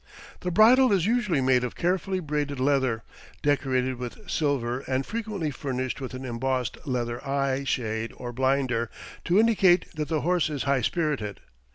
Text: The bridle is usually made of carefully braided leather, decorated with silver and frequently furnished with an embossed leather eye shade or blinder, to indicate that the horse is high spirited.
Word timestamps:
The 0.39 0.49
bridle 0.49 0.91
is 0.91 1.05
usually 1.05 1.41
made 1.41 1.63
of 1.63 1.75
carefully 1.75 2.19
braided 2.21 2.59
leather, 2.59 3.03
decorated 3.43 3.97
with 3.97 4.27
silver 4.27 4.79
and 4.87 5.05
frequently 5.05 5.51
furnished 5.51 6.01
with 6.01 6.15
an 6.15 6.25
embossed 6.25 6.75
leather 6.87 7.23
eye 7.23 7.65
shade 7.65 8.11
or 8.17 8.33
blinder, 8.33 8.89
to 9.25 9.39
indicate 9.39 9.91
that 9.93 10.07
the 10.07 10.21
horse 10.21 10.49
is 10.49 10.63
high 10.63 10.81
spirited. 10.81 11.39